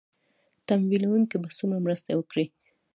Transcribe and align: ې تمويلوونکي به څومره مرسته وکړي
ې 0.57 0.61
تمويلوونکي 0.69 1.35
به 1.41 1.49
څومره 1.57 1.79
مرسته 1.85 2.11
وکړي 2.15 2.45